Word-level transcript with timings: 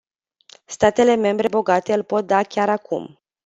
Statele 0.65 1.15
membre 1.15 1.47
bogate 1.47 1.93
îl 1.93 2.03
pot 2.03 2.25
da 2.25 2.43
chiar 2.43 2.69
acum. 2.69 3.19